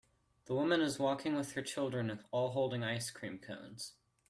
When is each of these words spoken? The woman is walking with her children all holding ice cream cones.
The 0.45 0.55
woman 0.55 0.81
is 0.81 0.97
walking 0.97 1.35
with 1.35 1.51
her 1.51 1.61
children 1.61 2.23
all 2.31 2.53
holding 2.53 2.83
ice 2.83 3.11
cream 3.11 3.37
cones. 3.37 3.93